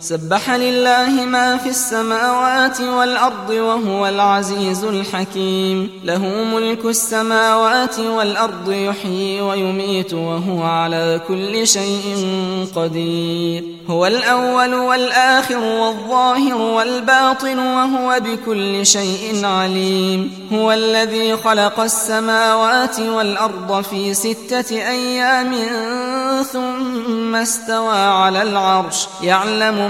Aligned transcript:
سبح 0.00 0.50
لله 0.50 1.24
ما 1.26 1.56
في 1.56 1.68
السماوات 1.68 2.80
والأرض 2.80 3.50
وهو 3.50 4.08
العزيز 4.08 4.84
الحكيم. 4.84 5.90
له 6.04 6.18
ملك 6.54 6.84
السماوات 6.84 7.98
والأرض 7.98 8.70
يحيي 8.72 9.40
ويميت 9.40 10.14
وهو 10.14 10.62
على 10.62 11.20
كل 11.28 11.66
شيء 11.66 12.26
قدير. 12.76 13.64
هو 13.90 14.06
الأول 14.06 14.74
والآخر 14.74 15.58
والظاهر 15.58 16.56
والباطن 16.56 17.58
وهو 17.58 18.20
بكل 18.20 18.86
شيء 18.86 19.46
عليم. 19.46 20.48
هو 20.52 20.72
الذي 20.72 21.36
خلق 21.36 21.80
السماوات 21.80 23.00
والأرض 23.00 23.84
في 23.84 24.14
ستة 24.14 24.70
أيام 24.70 25.54
ثم 26.52 27.34
استوى 27.34 27.98
على 27.98 28.42
العرش. 28.42 29.08
يعلم 29.22 29.89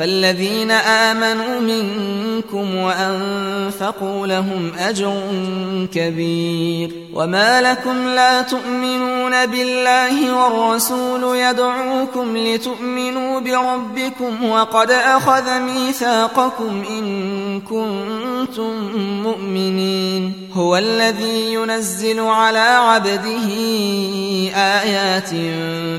فالذين 0.00 0.70
آمنوا 0.70 1.60
منكم 1.60 2.76
وأنفقوا 2.76 4.26
لهم 4.26 4.72
أجر 4.78 5.14
كبير 5.92 6.90
وما 7.14 7.62
لكم 7.62 8.08
لا 8.08 8.42
تؤمنون 8.42 9.46
بالله 9.46 10.34
والرسول 10.34 11.36
يدعوكم 11.36 12.36
لتؤمنوا 12.36 13.40
بربكم 13.40 14.50
وقد 14.50 14.90
أخذ 14.90 15.58
ميثاقكم 15.58 16.82
إن 16.90 17.60
كنتم 17.60 18.72
مؤمنين 19.22 20.32
هو 20.52 20.76
الذي 20.76 21.52
ينزل 21.52 22.20
على 22.20 22.58
عبده 22.58 23.48
آيات 24.54 25.34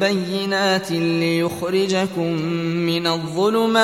بينات 0.00 0.90
ليخرجكم 0.90 2.32
من 2.86 3.06
الظلمات 3.06 3.83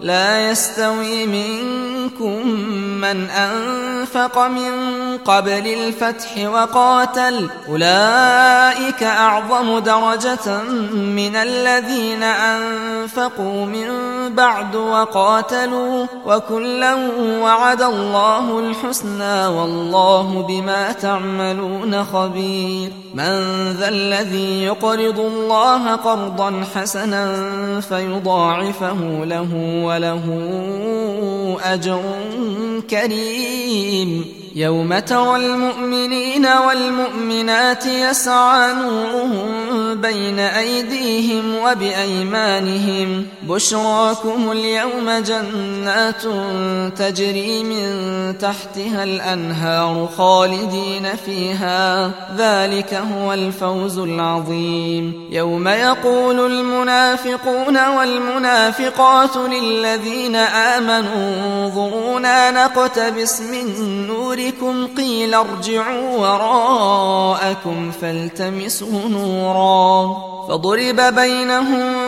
لا 0.00 0.50
يستوي 0.50 1.26
منكم 1.26 2.48
من 3.00 3.30
أنفق 3.30 4.46
من 4.46 4.72
قبل 5.24 5.66
الفتح 5.66 6.30
وقاتل. 6.52 7.48
أولئك 7.68 9.02
أعظم 9.02 9.78
درجة 9.78 10.62
من 10.94 11.36
الذين 11.36 12.22
أنفقوا 12.22 13.66
من 13.66 13.88
بعد 14.34 14.76
وقاتلوا. 14.76 16.06
وكلا 16.26 16.94
وعد 17.42 17.82
الله 17.82 18.60
الحسنى 18.60 19.46
والله 19.46 20.46
بما 20.48 20.92
تعملون 20.92 22.04
خبير. 22.04 22.92
من 23.14 23.72
ذا 23.78 23.88
الذي 23.88 24.62
يقرض 24.64 25.18
الله 25.18 25.94
قرضا 25.96 26.64
حسنا 26.74 27.50
فيضاعفه 27.80 29.24
له 29.24 29.82
وله 29.88 30.24
أجر 31.64 32.02
كريم 32.90 34.24
يوم 34.58 34.98
ترى 34.98 35.36
المؤمنين 35.36 36.46
والمؤمنات 36.46 37.86
يسعى 37.86 38.74
نورهم 38.74 39.94
بين 39.94 40.38
أيديهم 40.38 41.54
وبأيمانهم. 41.54 43.26
بشراكم 43.42 44.52
اليوم 44.52 45.10
جنات 45.10 46.22
تجري 46.98 47.64
من 47.64 47.88
تحتها 48.38 49.04
الأنهار 49.04 50.08
خالدين 50.16 51.16
فيها. 51.26 52.10
ذلك 52.36 52.94
هو 52.94 53.32
الفوز 53.32 53.98
العظيم. 53.98 55.28
يوم 55.30 55.68
يقول 55.68 56.52
المنافقون 56.52 57.88
والمنافقات 57.88 59.36
للذين 59.36 60.36
آمنوا 60.36 61.64
انظرونا 61.64 62.50
نقتبس 62.50 63.40
من 63.40 64.06
نوركم 64.06 64.47
نوركم 64.48 64.86
قيل 64.96 65.34
ارجعوا 65.34 66.16
وراءكم 66.16 67.90
فالتمسوا 67.90 69.08
نورا 69.08 70.16
فضرب 70.48 71.00
بينهم 71.14 72.07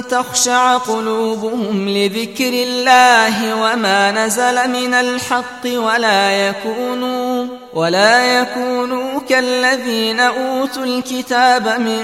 تخشع 0.00 0.76
قلوبهم 0.76 1.88
لذكر 1.88 2.52
الله 2.52 3.62
وما 3.62 4.10
نزل 4.10 4.70
من 4.70 4.94
الحق 4.94 5.64
ولا 5.64 6.48
يكونوا 6.48 7.46
ولا 7.74 8.40
يكونوا 8.40 9.20
كالذين 9.28 10.20
أوتوا 10.20 10.84
الكتاب 10.84 11.68
من 11.68 12.02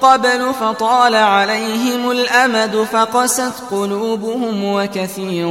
قبل 0.00 0.54
فطال 0.60 1.14
عليهم 1.14 2.10
الأمد 2.10 2.86
فقست 2.92 3.52
قلوبهم 3.70 4.64
وكثير 4.64 5.46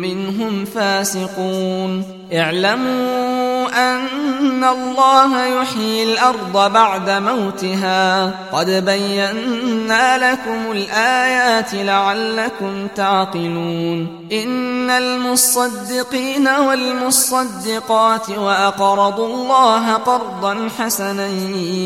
منهم 0.00 0.64
فاسقون. 0.64 2.04
اعلموا 2.32 3.51
أن 3.74 4.64
الله 4.64 5.44
يحيي 5.44 6.12
الأرض 6.12 6.72
بعد 6.72 7.10
موتها. 7.10 8.30
قد 8.52 8.70
بينا 8.70 10.32
لكم 10.32 10.72
الآيات 10.72 11.74
لعلكم 11.74 12.86
تعقلون. 12.96 14.28
إن 14.32 14.90
المصدقين 14.90 16.48
والمصدقات 16.48 18.30
وأقرضوا 18.30 19.26
الله 19.26 19.92
قرضا 19.92 20.68
حسنا 20.78 21.26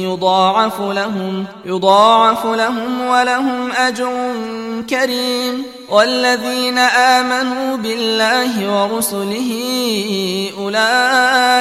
يضاعف 0.03 0.81
لهم 0.81 1.45
يضاعف 1.65 2.47
لهم 2.47 3.07
ولهم 3.07 3.71
أجر 3.73 4.33
كريم. 4.91 5.77
والذين 5.89 6.79
آمنوا 6.79 7.77
بالله 7.77 8.83
ورسله 8.83 9.51
أولئك 10.59 11.36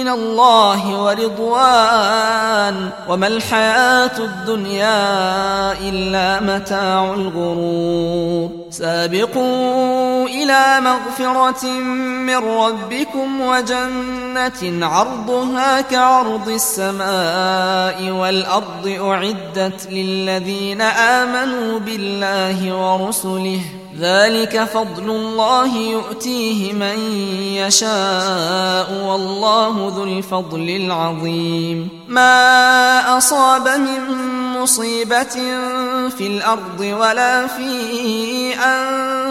من 0.00 0.08
الله 0.08 1.02
ورضوان 1.02 2.90
وما 3.08 3.26
الحياة 3.26 4.18
الدنيا 4.18 5.72
إلا 5.72 6.40
متاع 6.40 7.14
الغرور 7.14 8.50
سابقوا 8.70 10.26
إلى 10.26 10.80
مغفرة 10.80 11.66
من 12.26 12.36
ربكم 12.36 13.40
وجنة 13.40 14.86
عرضها 14.86 15.80
كعرض 15.80 16.48
السماء 16.48 18.10
والأرض 18.10 18.98
أعدت 19.00 19.88
للذين 19.90 20.80
آمنوا 20.80 21.78
بالله 21.78 22.76
ورسله 22.76 23.60
ذلك 23.98 24.64
فضل 24.64 25.10
الله 25.10 25.76
يؤتيه 25.76 26.72
من 26.72 26.98
يشاء 27.42 29.04
والله 29.06 29.92
ذو 29.96 30.04
الفضل 30.04 30.70
العظيم. 30.70 31.88
ما 32.08 33.18
أصاب 33.18 33.68
من 33.68 34.00
مصيبة 34.60 35.36
في 36.08 36.26
الأرض 36.26 36.80
ولا 36.80 37.46
في 37.46 37.70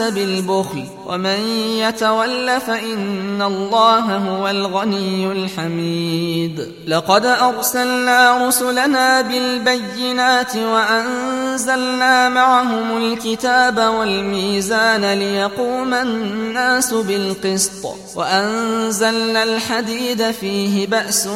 بالبخل 0.00 0.84
ومن 1.06 1.40
يتول 1.78 2.60
فإن 2.60 3.42
الله 3.42 4.16
هو 4.16 4.48
الغني 4.48 5.32
الحميد. 5.32 6.72
لقد 6.86 7.26
أرسلنا 7.26 8.48
رسلنا 8.48 9.20
بالبينات 9.20 10.56
وأنزلنا 10.56 12.28
معهم 12.28 12.96
الكتاب 12.96 13.78
والميزان 13.78 15.04
ليقوم 15.12 15.94
الناس 15.94 16.94
بالقسط 16.94 17.86
وأنزلنا 18.16 19.42
الحديد 19.42 20.30
فيه 20.30 20.86
بأس 20.86 21.28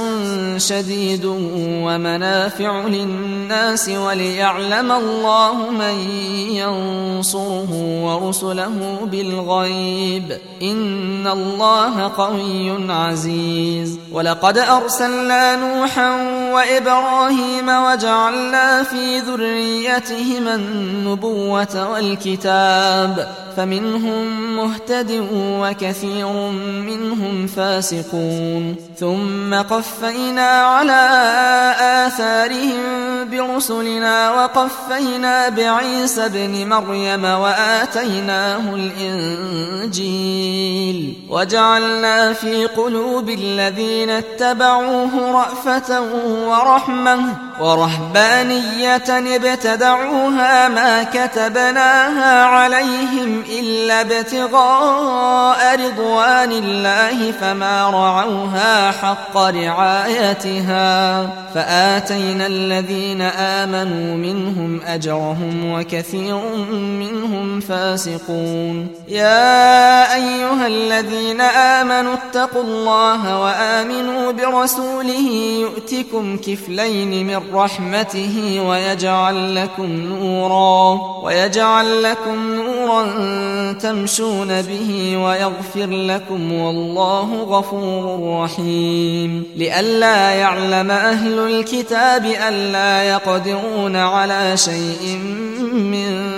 شديد 0.57 1.25
ومنافع 1.85 2.87
للناس 2.87 3.89
وليعلم 3.89 4.93
الله 4.93 5.71
من 5.71 6.11
ينصره 6.51 7.73
ورسله 8.23 8.99
بالغيب 9.05 10.39
إن 10.63 11.27
الله 11.27 12.09
قوي 12.17 12.93
عزيز. 12.93 13.99
ولقد 14.13 14.59
أرسلنا 14.59 15.57
نوحا 15.57 16.11
وإبراهيم 16.53 17.69
وجعلنا 17.69 18.83
في 18.83 19.19
ذريتهما 19.19 20.55
النبوة 20.55 21.91
والكتاب 21.93 23.48
فمنهم 23.59 24.57
مهتد 24.57 25.27
وكثير 25.35 26.33
منهم 26.87 27.47
فاسقون. 27.47 28.77
ثم 28.99 29.55
قفينا 29.55 30.51
على 30.51 31.03
آثارهم 32.07 32.81
برسلنا 33.31 34.31
وقفينا 34.31 35.49
بعيسى 35.49 36.25
ابن 36.27 36.69
مريم 36.69 37.25
وآتيناه 37.25 38.75
الإنجيل. 39.89 41.15
وجعلنا 41.31 42.33
في 42.33 42.67
قلوب 42.67 43.31
الذين 43.31 44.11
اتبعوه 44.11 45.33
رأفة 45.33 46.03
ورحمة 46.49 47.48
ورهبانية 47.61 49.37
ابتدعوها 49.37 50.69
ما 50.69 51.03
كتبناها 51.03 52.45
عليهم 52.45 53.45
إلا 53.59 54.01
ابتغاء 54.01 55.81
رضوان 55.87 56.53
الله 56.53 57.33
فما 57.33 57.91
رعوها 57.91 58.91
حق 58.91 59.37
رعايتها 59.37 61.23
فآتينا 61.55 62.47
الذين 62.47 63.23
آمنوا 63.23 64.17
منهم 64.17 64.81
أجرهم 64.87 65.73
وكثير 65.73 66.41
منهم 66.75 67.61
فاسقون 67.61 68.89
يا 69.09 70.15
أيها 70.15 70.67
الذين 70.67 71.41
آمنوا 71.41 72.15
اتقوا 72.15 72.63
الله 72.63 73.41
وآمنوا 73.41 74.33
برسوله 74.33 75.29
يؤتكم 75.61 76.37
كفلين 76.37 77.27
رحمته 77.55 78.63
ويجعل 78.67 79.55
لكم 79.55 79.87
نورا 79.87 81.01
ويجعل 81.23 82.03
لكم 82.03 82.55
نورا 82.55 83.03
تمشون 83.73 84.63
به 84.63 85.17
ويغفر 85.17 85.87
لكم 85.87 86.53
والله 86.53 87.43
غفور 87.43 88.39
رحيم. 88.43 89.45
لئلا 89.57 90.31
يعلم 90.31 90.91
أهل 90.91 91.39
الكتاب 91.39 92.25
ألا 92.49 93.03
يقدرون 93.03 93.97
على 93.97 94.57
شيء 94.57 95.17
من 95.73 96.38